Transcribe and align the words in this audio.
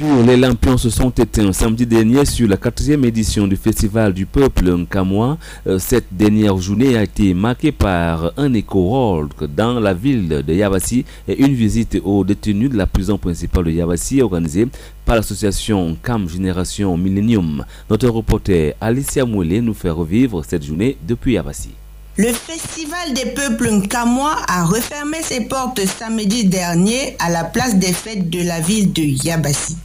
Les 0.00 0.38
lampions 0.38 0.78
se 0.78 0.88
sont 0.88 1.10
éteints 1.10 1.52
samedi 1.52 1.86
dernier 1.86 2.24
sur 2.24 2.48
la 2.48 2.56
quatrième 2.56 3.04
édition 3.04 3.46
du 3.46 3.56
Festival 3.56 4.14
du 4.14 4.24
Peuple 4.24 4.70
Nkamwa. 4.74 5.36
Euh, 5.66 5.78
cette 5.78 6.06
dernière 6.10 6.56
journée 6.56 6.96
a 6.96 7.02
été 7.02 7.34
marquée 7.34 7.72
par 7.72 8.32
un 8.38 8.54
éco-world 8.54 9.34
dans 9.54 9.78
la 9.78 9.92
ville 9.92 10.42
de 10.46 10.54
Yabassi 10.54 11.04
et 11.28 11.38
une 11.44 11.52
visite 11.52 12.00
aux 12.02 12.24
détenus 12.24 12.70
de 12.70 12.78
la 12.78 12.86
prison 12.86 13.18
principale 13.18 13.64
de 13.64 13.72
Yabassi 13.72 14.22
organisée 14.22 14.66
par 15.04 15.16
l'association 15.16 15.94
CAM 16.02 16.26
Génération 16.26 16.96
Millennium. 16.96 17.62
Notre 17.90 18.08
reporter 18.08 18.74
Alicia 18.80 19.26
Moulet 19.26 19.60
nous 19.60 19.74
fait 19.74 19.90
revivre 19.90 20.42
cette 20.42 20.64
journée 20.64 20.96
depuis 21.06 21.34
Yabassi. 21.34 21.81
Le 22.18 22.30
Festival 22.30 23.14
des 23.14 23.30
peuples 23.30 23.70
Nkamwa 23.70 24.36
a 24.46 24.64
refermé 24.66 25.22
ses 25.22 25.40
portes 25.40 25.80
samedi 25.86 26.44
dernier 26.44 27.16
à 27.18 27.30
la 27.30 27.42
place 27.42 27.76
des 27.76 27.94
fêtes 27.94 28.28
de 28.28 28.42
la 28.42 28.60
ville 28.60 28.92
de 28.92 29.00
Yabassi. 29.00 29.78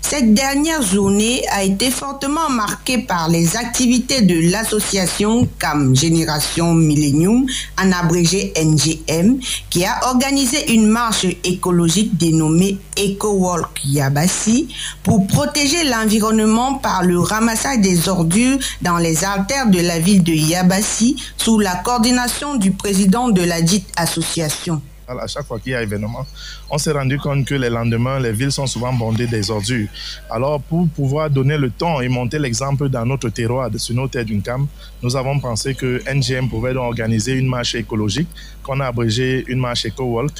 Cette 0.00 0.32
dernière 0.32 0.80
journée 0.80 1.42
a 1.50 1.62
été 1.62 1.90
fortement 1.90 2.48
marquée 2.48 2.98
par 2.98 3.28
les 3.28 3.56
activités 3.56 4.22
de 4.22 4.50
l'association 4.50 5.46
CAM 5.58 5.94
Génération 5.94 6.72
Millennium, 6.72 7.44
en 7.78 7.92
abrégé 7.92 8.52
NGM, 8.56 9.38
qui 9.68 9.84
a 9.84 10.00
organisé 10.08 10.72
une 10.72 10.86
marche 10.86 11.26
écologique 11.44 12.16
dénommée 12.16 12.78
Eco 12.98 13.32
Walk 13.32 13.80
Yabassi 13.84 14.68
pour 15.02 15.26
protéger 15.26 15.84
l'environnement 15.84 16.74
par 16.74 17.04
le 17.04 17.18
ramassage 17.18 17.80
des 17.80 18.08
ordures 18.08 18.58
dans 18.80 18.96
les 18.96 19.24
artères 19.24 19.66
de 19.66 19.80
la 19.80 19.98
ville 19.98 20.22
de 20.22 20.32
Yabassi 20.32 21.16
sous 21.36 21.58
la 21.58 21.76
coordination 21.76 22.56
du 22.56 22.70
président 22.70 23.28
de 23.28 23.42
la 23.42 23.60
dite 23.60 23.88
association 23.96 24.80
à 25.08 25.26
chaque 25.26 25.46
fois 25.46 25.58
qu'il 25.58 25.72
y 25.72 25.74
a 25.74 25.82
événement, 25.82 26.26
on 26.70 26.78
s'est 26.78 26.92
rendu 26.92 27.18
compte 27.18 27.46
que 27.46 27.54
les 27.54 27.70
lendemains, 27.70 28.18
les 28.18 28.32
villes 28.32 28.52
sont 28.52 28.66
souvent 28.66 28.92
bondées 28.92 29.26
des 29.26 29.50
ordures. 29.50 29.88
Alors, 30.30 30.60
pour 30.60 30.88
pouvoir 30.88 31.30
donner 31.30 31.56
le 31.56 31.70
temps 31.70 32.00
et 32.00 32.08
monter 32.08 32.38
l'exemple 32.38 32.88
dans 32.88 33.06
notre 33.06 33.28
terroir, 33.30 33.70
sur 33.76 33.94
nos 33.94 34.08
terres 34.08 34.24
d'une 34.24 34.42
cam, 34.42 34.66
nous 35.02 35.16
avons 35.16 35.38
pensé 35.40 35.74
que 35.74 36.02
NGM 36.06 36.48
pouvait 36.48 36.74
organiser 36.76 37.32
une 37.32 37.48
marche 37.48 37.74
écologique, 37.74 38.28
qu'on 38.62 38.80
a 38.80 38.86
abrégé 38.86 39.44
une 39.48 39.60
marche 39.60 39.86
éco-walk, 39.86 40.32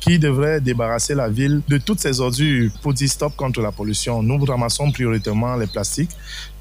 qui 0.00 0.18
devrait 0.18 0.60
débarrasser 0.60 1.14
la 1.14 1.28
ville 1.28 1.60
de 1.68 1.78
toutes 1.78 2.00
ces 2.00 2.20
ordures 2.20 2.70
pour 2.82 2.94
dire 2.94 3.08
stop 3.08 3.34
contre 3.36 3.60
la 3.60 3.72
pollution. 3.72 4.22
Nous 4.22 4.42
ramassons 4.44 4.90
prioritairement 4.90 5.56
les 5.56 5.66
plastiques, 5.66 6.10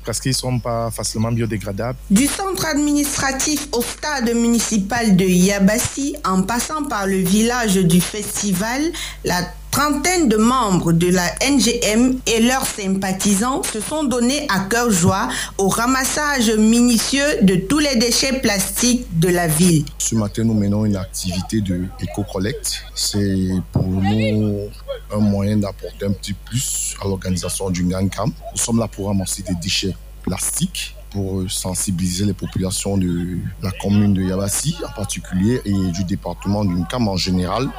parce 0.06 0.20
qu'ils 0.20 0.32
ne 0.32 0.36
sont 0.36 0.60
pas 0.60 0.92
facilement 0.92 1.32
biodégradables. 1.32 1.98
Du 2.10 2.28
centre 2.28 2.66
administratif 2.66 3.68
au 3.72 3.82
stade 3.82 4.34
municipal 4.34 5.16
de 5.16 5.26
Yabassi, 5.26 6.16
en 6.26 6.44
passant 6.44 6.84
par 6.84 7.08
le 7.08 7.18
village 7.18 7.76
du 7.76 8.02
festival, 8.02 8.82
la 9.24 9.42
trentaine 9.74 10.30
de 10.30 10.38
membres 10.38 10.92
de 10.94 11.08
la 11.08 11.26
NGM 11.42 12.20
et 12.28 12.42
leurs 12.42 12.68
sympathisants 12.68 13.64
se 13.64 13.82
sont 13.82 14.04
donnés 14.04 14.46
à 14.48 14.60
cœur 14.60 14.92
joie 14.92 15.30
au 15.58 15.68
ramassage 15.68 16.52
minutieux 16.52 17.42
de 17.42 17.56
tous 17.56 17.80
les 17.80 17.96
déchets 17.96 18.40
plastiques 18.40 19.08
de 19.20 19.30
la 19.30 19.48
ville. 19.48 19.84
Ce 19.98 20.14
matin, 20.14 20.44
nous 20.44 20.54
menons 20.54 20.86
une 20.86 20.96
activité 20.96 21.60
de 21.62 21.86
éco-collecte. 22.00 22.84
C'est 22.94 23.48
pour 23.72 23.88
nous 23.88 24.70
un 25.12 25.18
moyen 25.18 25.58
d'apporter 25.58 26.06
un 26.06 26.12
petit 26.12 26.34
plus 26.34 26.94
à 27.02 27.06
l'organisation 27.06 27.72
du 27.72 27.84
Camp. 28.16 28.28
Nous 28.28 28.58
sommes 28.58 28.78
là 28.78 28.88
pour 28.88 29.08
ramasser 29.08 29.42
des 29.42 29.56
déchets 29.56 29.96
plastiques 30.22 30.96
pour 31.10 31.50
sensibiliser 31.50 32.26
les 32.26 32.34
populations 32.34 32.98
de 32.98 33.38
la 33.64 33.72
commune 33.72 34.14
de 34.14 34.22
Yabassi 34.22 34.76
en 34.88 34.92
particulier 34.92 35.62
et 35.66 35.92
du 35.92 36.04
département 36.04 36.64
du 36.64 36.76
Cam 36.90 37.08
en 37.08 37.18
général 37.18 37.70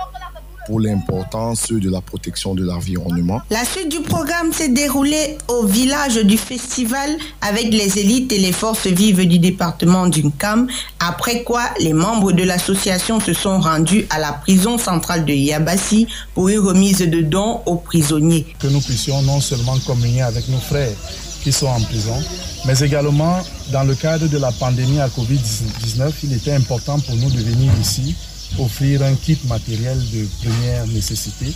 pour 0.67 0.81
l'importance 0.81 1.71
de 1.71 1.91
la 1.91 2.01
protection 2.01 2.55
de 2.55 2.65
l'environnement. 2.65 3.41
La 3.51 3.65
suite 3.65 3.91
du 3.91 4.01
programme 4.01 4.53
s'est 4.53 4.69
déroulée 4.69 5.39
au 5.49 5.67
village 5.67 6.17
du 6.17 6.37
festival 6.37 7.11
avec 7.41 7.73
les 7.73 7.99
élites 7.99 8.33
et 8.33 8.39
les 8.39 8.53
forces 8.53 8.87
vives 8.87 9.27
du 9.27 9.39
département 9.39 10.07
d'Uncam, 10.07 10.69
après 11.01 11.43
quoi 11.43 11.63
les 11.81 11.93
membres 11.93 12.33
de 12.33 12.43
l'association 12.43 13.21
se 13.21 13.33
sont 13.33 13.61
rendus 13.61 14.07
à 14.11 14.19
la 14.19 14.33
prison 14.33 14.79
centrale 14.79 15.25
de 15.25 15.33
Yabassi 15.33 16.07
pour 16.35 16.49
une 16.49 16.61
remise 16.61 16.99
de 16.99 17.21
dons 17.21 17.61
aux 17.67 17.77
prisonniers. 17.77 18.47
Que 18.59 18.67
nous 18.69 18.81
puissions 18.81 19.21
non 19.23 19.41
seulement 19.41 19.79
communier 19.87 20.23
avec 20.23 20.49
nos 20.49 20.59
frères 20.59 20.97
qui 21.43 21.53
sont 21.53 21.67
en 21.67 21.81
prison, 21.81 22.17
mais 22.65 22.79
également 22.81 23.39
dans 23.71 23.83
le 23.85 23.95
cadre 23.95 24.27
de 24.29 24.39
la 24.39 24.51
pandémie 24.53 25.01
à 25.01 25.09
Covid-19, 25.09 26.11
il 26.25 26.33
était 26.33 26.53
important 26.53 26.99
pour 27.01 27.17
nous 27.17 27.31
de 27.31 27.39
venir 27.39 27.71
ici 27.81 28.15
offrir 28.59 29.03
un 29.03 29.15
kit 29.15 29.39
matériel 29.49 29.99
de 30.13 30.27
première 30.43 30.87
nécessité 30.89 31.47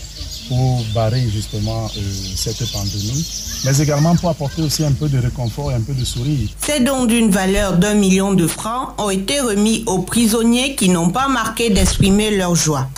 pour 0.48 0.84
barrer 0.94 1.28
justement 1.28 1.86
euh, 1.96 2.00
cette 2.36 2.70
pandémie, 2.72 3.26
mais 3.64 3.76
également 3.78 4.16
pour 4.16 4.30
apporter 4.30 4.62
aussi 4.62 4.84
un 4.84 4.92
peu 4.92 5.08
de 5.08 5.18
réconfort 5.18 5.72
et 5.72 5.74
un 5.74 5.80
peu 5.80 5.92
de 5.94 6.04
sourire. 6.04 6.48
Ces 6.60 6.80
dons 6.80 7.04
d'une 7.04 7.30
valeur 7.30 7.76
d'un 7.76 7.94
million 7.94 8.32
de 8.32 8.46
francs 8.46 8.94
ont 8.98 9.10
été 9.10 9.40
remis 9.40 9.84
aux 9.86 10.00
prisonniers 10.00 10.74
qui 10.74 10.88
n'ont 10.88 11.10
pas 11.10 11.28
marqué 11.28 11.70
d'exprimer 11.70 12.36
leur 12.36 12.54
joie. 12.54 12.88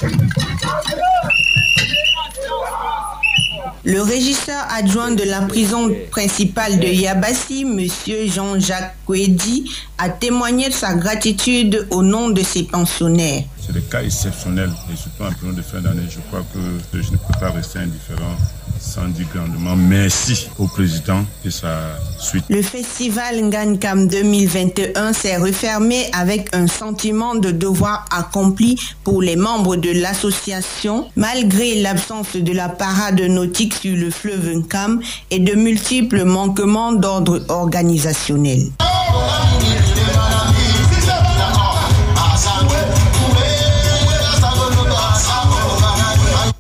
Le 3.83 4.03
régisseur 4.03 4.63
adjoint 4.71 5.11
de 5.13 5.25
la 5.25 5.41
prison 5.41 5.91
principale 6.11 6.79
de 6.79 6.87
Yabassi, 6.87 7.63
M. 7.63 7.89
Jean-Jacques 8.29 8.95
Kouedi, 9.07 9.65
a 9.97 10.11
témoigné 10.11 10.69
de 10.69 10.75
sa 10.75 10.95
gratitude 10.95 11.89
au 11.91 12.03
nom 12.03 12.29
de 12.29 12.43
ses 12.43 12.65
pensionnaires. 12.65 13.45
C'est 13.73 13.79
des 13.79 13.87
cas 13.87 14.03
exceptionnels 14.03 14.73
et 14.93 14.97
surtout 14.97 15.23
en 15.23 15.33
période 15.33 15.55
de 15.55 15.63
fin 15.63 15.81
d'année, 15.81 16.03
je 16.11 16.19
crois 16.29 16.45
que 16.53 16.59
je 17.01 17.13
ne 17.13 17.17
peux 17.17 17.39
pas 17.39 17.51
rester 17.51 17.79
indifférent 17.79 18.35
sans 18.81 19.07
dire 19.07 19.27
grandement 19.33 19.77
merci 19.77 20.49
au 20.59 20.67
président 20.67 21.25
et 21.45 21.53
sa 21.53 21.77
suite. 22.19 22.45
Le 22.49 22.63
festival 22.63 23.41
Ngankam 23.41 24.09
2021 24.09 25.13
s'est 25.13 25.37
refermé 25.37 26.11
avec 26.13 26.53
un 26.53 26.67
sentiment 26.67 27.37
de 27.37 27.53
devoir 27.53 28.07
accompli 28.11 28.77
pour 29.05 29.23
les 29.23 29.37
membres 29.37 29.77
de 29.77 29.93
l'association, 30.01 31.09
malgré 31.15 31.81
l'absence 31.81 32.35
de 32.35 32.53
la 32.53 32.69
parade 32.69 33.21
nautique 33.21 33.75
sur 33.75 33.97
le 33.97 34.11
fleuve 34.11 34.49
Nkam 34.53 35.01
et 35.31 35.39
de 35.39 35.55
multiples 35.55 36.25
manquements 36.25 36.93
d'ordre 36.93 37.45
organisationnel. 37.49 38.73